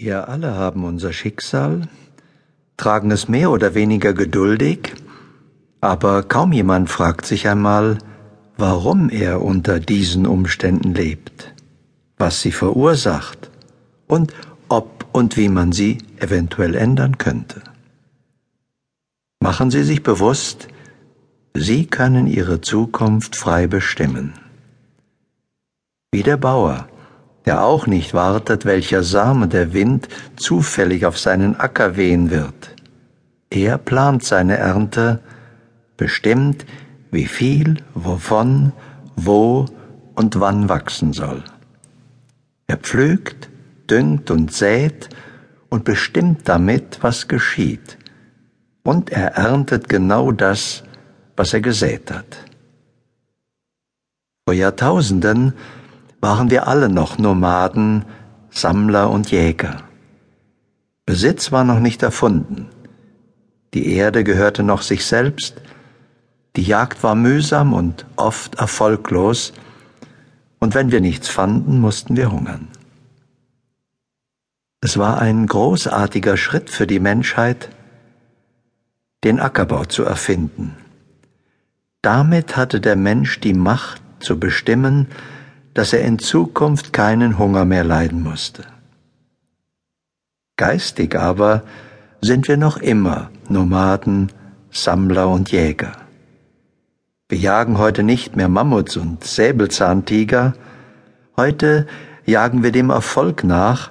Wir 0.00 0.28
alle 0.28 0.54
haben 0.54 0.84
unser 0.84 1.12
Schicksal, 1.12 1.88
tragen 2.76 3.10
es 3.10 3.26
mehr 3.26 3.50
oder 3.50 3.74
weniger 3.74 4.12
geduldig, 4.12 4.94
aber 5.80 6.22
kaum 6.22 6.52
jemand 6.52 6.88
fragt 6.88 7.26
sich 7.26 7.48
einmal, 7.48 7.98
warum 8.56 9.10
er 9.10 9.42
unter 9.42 9.80
diesen 9.80 10.24
Umständen 10.24 10.94
lebt, 10.94 11.52
was 12.16 12.40
sie 12.40 12.52
verursacht 12.52 13.50
und 14.06 14.32
ob 14.68 15.04
und 15.10 15.36
wie 15.36 15.48
man 15.48 15.72
sie 15.72 15.98
eventuell 16.20 16.76
ändern 16.76 17.18
könnte. 17.18 17.60
Machen 19.40 19.72
Sie 19.72 19.82
sich 19.82 20.04
bewusst, 20.04 20.68
Sie 21.54 21.86
können 21.86 22.28
Ihre 22.28 22.60
Zukunft 22.60 23.34
frei 23.34 23.66
bestimmen. 23.66 24.34
Wie 26.12 26.22
der 26.22 26.36
Bauer, 26.36 26.86
der 27.48 27.64
auch 27.64 27.86
nicht 27.86 28.12
wartet, 28.12 28.66
welcher 28.66 29.02
Same 29.02 29.48
der 29.48 29.72
Wind 29.72 30.06
zufällig 30.36 31.06
auf 31.06 31.18
seinen 31.18 31.56
Acker 31.56 31.96
wehen 31.96 32.28
wird. 32.28 32.76
Er 33.48 33.78
plant 33.78 34.22
seine 34.22 34.58
Ernte, 34.58 35.20
bestimmt, 35.96 36.66
wie 37.10 37.24
viel, 37.24 37.82
wovon, 37.94 38.74
wo 39.16 39.64
und 40.14 40.38
wann 40.40 40.68
wachsen 40.68 41.14
soll. 41.14 41.42
Er 42.66 42.76
pflügt, 42.76 43.48
düngt 43.88 44.30
und 44.30 44.52
sät 44.52 45.08
und 45.70 45.84
bestimmt 45.84 46.46
damit, 46.50 46.98
was 47.00 47.28
geschieht. 47.28 47.96
Und 48.82 49.08
er 49.08 49.36
erntet 49.36 49.88
genau 49.88 50.32
das, 50.32 50.82
was 51.34 51.54
er 51.54 51.62
gesät 51.62 52.10
hat. 52.10 52.44
Vor 54.46 54.52
Jahrtausenden 54.52 55.54
waren 56.20 56.50
wir 56.50 56.68
alle 56.68 56.88
noch 56.88 57.18
Nomaden, 57.18 58.04
Sammler 58.50 59.10
und 59.10 59.30
Jäger. 59.30 59.76
Besitz 61.06 61.52
war 61.52 61.64
noch 61.64 61.80
nicht 61.80 62.02
erfunden. 62.02 62.68
Die 63.74 63.92
Erde 63.92 64.24
gehörte 64.24 64.62
noch 64.62 64.82
sich 64.82 65.04
selbst, 65.06 65.54
die 66.56 66.62
Jagd 66.62 67.02
war 67.02 67.14
mühsam 67.14 67.72
und 67.72 68.06
oft 68.16 68.56
erfolglos, 68.56 69.52
und 70.58 70.74
wenn 70.74 70.90
wir 70.90 71.00
nichts 71.00 71.28
fanden, 71.28 71.80
mussten 71.80 72.16
wir 72.16 72.32
hungern. 72.32 72.68
Es 74.80 74.98
war 74.98 75.20
ein 75.20 75.46
großartiger 75.46 76.36
Schritt 76.36 76.68
für 76.70 76.86
die 76.86 76.98
Menschheit, 76.98 77.68
den 79.24 79.40
Ackerbau 79.40 79.84
zu 79.84 80.04
erfinden. 80.04 80.76
Damit 82.02 82.56
hatte 82.56 82.80
der 82.80 82.96
Mensch 82.96 83.40
die 83.40 83.54
Macht 83.54 84.02
zu 84.20 84.38
bestimmen, 84.38 85.08
dass 85.74 85.92
er 85.92 86.02
in 86.02 86.18
Zukunft 86.18 86.92
keinen 86.92 87.38
Hunger 87.38 87.64
mehr 87.64 87.84
leiden 87.84 88.22
musste. 88.22 88.64
Geistig 90.56 91.14
aber 91.16 91.62
sind 92.20 92.48
wir 92.48 92.56
noch 92.56 92.78
immer 92.78 93.30
Nomaden, 93.48 94.32
Sammler 94.70 95.28
und 95.28 95.52
Jäger. 95.52 95.92
Wir 97.28 97.38
jagen 97.38 97.78
heute 97.78 98.02
nicht 98.02 98.36
mehr 98.36 98.48
Mammuts 98.48 98.96
und 98.96 99.22
Säbelzahntiger, 99.22 100.54
heute 101.36 101.86
jagen 102.26 102.62
wir 102.62 102.72
dem 102.72 102.90
Erfolg 102.90 103.44
nach, 103.44 103.88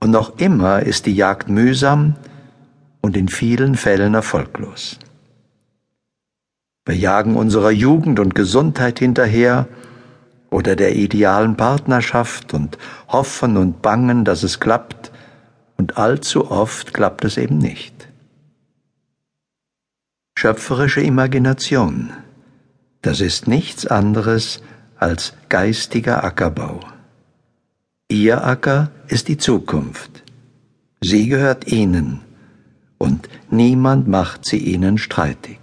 und 0.00 0.10
noch 0.10 0.38
immer 0.38 0.80
ist 0.80 1.06
die 1.06 1.14
Jagd 1.14 1.48
mühsam 1.48 2.14
und 3.00 3.16
in 3.16 3.28
vielen 3.28 3.74
Fällen 3.74 4.14
erfolglos. 4.14 4.98
Wir 6.84 6.96
jagen 6.96 7.34
unserer 7.36 7.72
Jugend 7.72 8.20
und 8.20 8.34
Gesundheit 8.34 9.00
hinterher, 9.00 9.66
oder 10.50 10.76
der 10.76 10.96
idealen 10.96 11.56
Partnerschaft 11.56 12.54
und 12.54 12.78
hoffen 13.08 13.56
und 13.56 13.82
bangen, 13.82 14.24
dass 14.24 14.42
es 14.42 14.60
klappt, 14.60 15.12
und 15.76 15.98
allzu 15.98 16.50
oft 16.50 16.94
klappt 16.94 17.24
es 17.24 17.36
eben 17.36 17.58
nicht. 17.58 18.08
Schöpferische 20.38 21.02
Imagination, 21.02 22.12
das 23.02 23.20
ist 23.20 23.46
nichts 23.46 23.86
anderes 23.86 24.62
als 24.98 25.34
geistiger 25.48 26.24
Ackerbau. 26.24 26.80
Ihr 28.08 28.44
Acker 28.44 28.90
ist 29.08 29.28
die 29.28 29.36
Zukunft. 29.36 30.22
Sie 31.00 31.28
gehört 31.28 31.66
Ihnen, 31.66 32.20
und 32.98 33.28
niemand 33.50 34.08
macht 34.08 34.44
sie 34.44 34.58
Ihnen 34.58 34.98
streitig. 34.98 35.58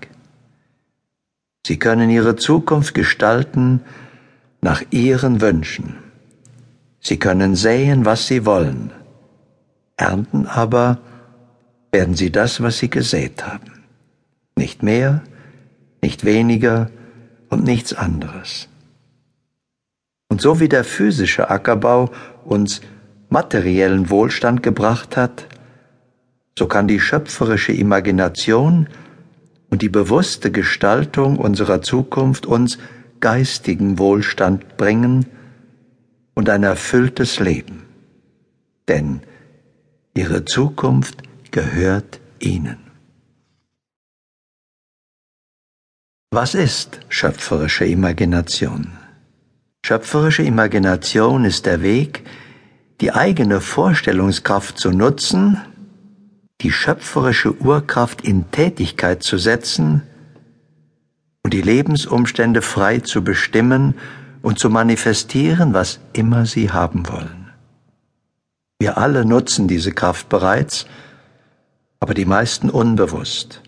Sie 1.66 1.80
können 1.80 2.10
Ihre 2.10 2.36
Zukunft 2.36 2.94
gestalten, 2.94 3.82
nach 4.64 4.82
ihren 4.92 5.42
Wünschen. 5.42 5.96
Sie 7.00 7.20
können 7.20 7.56
säen, 7.56 8.06
was 8.06 8.28
sie 8.28 8.46
wollen, 8.46 8.92
ernten 9.98 10.48
aber 10.48 11.00
werden 11.92 12.16
sie 12.16 12.32
das, 12.32 12.62
was 12.64 12.80
sie 12.80 12.90
gesät 12.90 13.46
haben. 13.46 13.84
Nicht 14.56 14.82
mehr, 14.82 15.22
nicht 16.02 16.24
weniger 16.24 16.90
und 17.50 17.66
nichts 17.66 17.94
anderes. 17.94 18.70
Und 20.30 20.42
so 20.42 20.60
wie 20.62 20.70
der 20.70 20.86
physische 20.86 21.50
Ackerbau 21.50 22.10
uns 22.46 22.82
materiellen 23.30 24.10
Wohlstand 24.10 24.64
gebracht 24.64 25.18
hat, 25.18 25.46
so 26.58 26.68
kann 26.68 26.88
die 26.88 27.02
schöpferische 27.02 27.74
Imagination 27.74 28.88
und 29.70 29.82
die 29.82 29.90
bewusste 29.90 30.52
Gestaltung 30.52 31.38
unserer 31.38 31.82
Zukunft 31.82 32.46
uns 32.46 32.78
geistigen 33.24 34.00
Wohlstand 34.00 34.76
bringen 34.76 35.26
und 36.34 36.50
ein 36.50 36.64
erfülltes 36.64 37.40
Leben. 37.40 37.86
Denn 38.90 39.22
ihre 40.14 40.44
Zukunft 40.44 41.24
gehört 41.50 42.20
ihnen. 42.40 42.80
Was 46.32 46.54
ist 46.54 47.00
schöpferische 47.08 47.86
Imagination? 47.86 48.92
Schöpferische 49.86 50.44
Imagination 50.44 51.46
ist 51.46 51.66
der 51.66 51.82
Weg, 51.82 52.26
die 53.00 53.14
eigene 53.14 53.62
Vorstellungskraft 53.62 54.78
zu 54.78 54.92
nutzen, 54.92 55.62
die 56.60 56.72
schöpferische 56.72 57.56
Urkraft 57.62 58.20
in 58.22 58.52
Tätigkeit 58.52 59.24
zu 59.24 59.38
setzen, 59.38 60.02
die 61.54 61.62
Lebensumstände 61.62 62.64
frei 62.64 63.00
zu 63.00 63.24
bestimmen 63.24 63.94
und 64.42 64.58
zu 64.58 64.72
manifestieren, 64.72 65.74
was 65.76 66.00
immer 66.12 66.48
sie 66.48 66.72
haben 66.72 67.08
wollen. 67.08 67.52
Wir 68.80 68.98
alle 68.98 69.24
nutzen 69.24 69.68
diese 69.68 69.92
Kraft 69.92 70.30
bereits, 70.30 70.88
aber 72.00 72.16
die 72.16 72.26
meisten 72.26 72.72
unbewusst. 72.72 73.62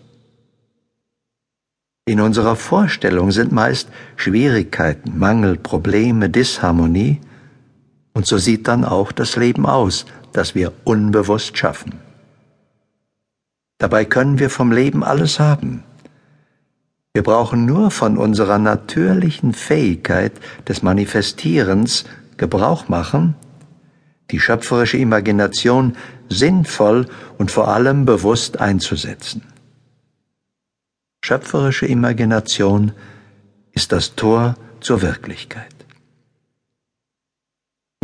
In 2.06 2.20
unserer 2.20 2.56
Vorstellung 2.56 3.30
sind 3.30 3.52
meist 3.52 3.88
Schwierigkeiten, 4.16 5.16
Mangel, 5.18 5.56
Probleme, 5.56 6.28
Disharmonie, 6.28 7.20
und 8.14 8.26
so 8.26 8.36
sieht 8.36 8.66
dann 8.66 8.84
auch 8.84 9.12
das 9.12 9.36
Leben 9.36 9.64
aus, 9.64 10.06
das 10.32 10.56
wir 10.56 10.72
unbewusst 10.84 11.56
schaffen. 11.56 12.00
Dabei 13.78 14.04
können 14.04 14.38
wir 14.40 14.50
vom 14.50 14.72
Leben 14.72 15.04
alles 15.04 15.38
haben, 15.38 15.84
wir 17.16 17.22
brauchen 17.22 17.64
nur 17.64 17.90
von 17.90 18.18
unserer 18.18 18.58
natürlichen 18.58 19.54
Fähigkeit 19.54 20.32
des 20.68 20.82
Manifestierens 20.82 22.04
Gebrauch 22.36 22.90
machen, 22.90 23.36
die 24.30 24.38
schöpferische 24.38 24.98
Imagination 24.98 25.96
sinnvoll 26.28 27.06
und 27.38 27.50
vor 27.50 27.68
allem 27.68 28.04
bewusst 28.04 28.60
einzusetzen. 28.60 29.40
Schöpferische 31.24 31.86
Imagination 31.86 32.92
ist 33.72 33.92
das 33.92 34.14
Tor 34.14 34.56
zur 34.82 35.00
Wirklichkeit. 35.00 35.74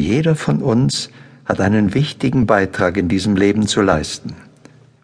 Jeder 0.01 0.37
von 0.37 0.63
uns 0.63 1.11
hat 1.45 1.61
einen 1.61 1.93
wichtigen 1.93 2.47
Beitrag 2.47 2.97
in 2.97 3.11
diesem 3.11 3.37
Leben 3.37 3.67
zu 3.67 3.83
leisten 3.83 4.37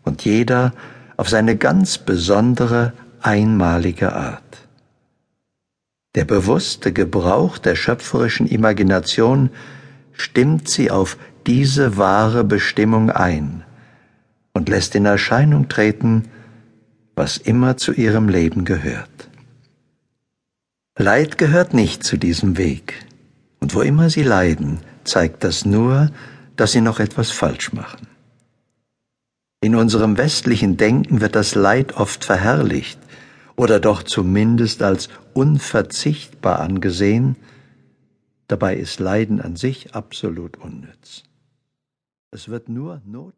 und 0.05 0.25
jeder 0.25 0.72
auf 1.19 1.28
seine 1.28 1.56
ganz 1.58 1.99
besondere 1.99 2.94
einmalige 3.23 4.12
Art. 4.12 4.69
Der 6.15 6.25
bewusste 6.25 6.93
Gebrauch 6.93 7.59
der 7.59 7.76
schöpferischen 7.76 8.47
Imagination 8.47 9.50
stimmt 10.12 10.69
sie 10.69 10.91
auf 10.91 11.17
diese 11.47 11.97
wahre 11.97 12.44
Bestimmung 12.44 13.11
ein 13.11 13.65
und 14.53 14.69
lässt 14.69 14.94
in 14.94 15.06
Erscheinung 15.06 15.69
treten, 15.69 16.25
was 17.15 17.37
immer 17.37 17.76
zu 17.76 17.93
ihrem 17.93 18.29
Leben 18.29 18.65
gehört. 18.65 19.29
Leid 20.97 21.38
gehört 21.38 21.75
nicht 21.75 22.03
zu 22.03 22.17
diesem 22.17 22.59
Weg, 22.59 23.06
und 23.61 23.75
wo 23.75 23.82
immer 23.82 24.11
sie 24.11 24.25
leiden, 24.25 24.81
zeigt 25.05 25.44
das 25.44 25.65
nur, 25.65 26.11
dass 26.56 26.73
sie 26.73 26.81
noch 26.81 26.99
etwas 26.99 27.31
falsch 27.31 27.73
machen. 27.73 28.09
In 29.61 29.75
unserem 29.75 30.17
westlichen 30.19 30.76
Denken 30.76 31.20
wird 31.20 31.35
das 31.35 31.55
Leid 31.55 31.97
oft 31.97 32.25
verherrlicht 32.25 32.99
oder 33.58 33.81
doch 33.81 34.05
zumindest 34.05 34.82
als 34.82 35.08
unverzichtbar 35.34 36.60
angesehen, 36.60 37.37
dabei 38.46 38.76
ist 38.76 39.00
Leiden 39.00 39.40
an 39.43 39.56
sich 39.56 39.94
absolut 39.94 40.56
unnütz. 40.58 41.25
Es 42.31 42.49
wird 42.49 42.69
nur 42.69 43.02
Not 43.05 43.34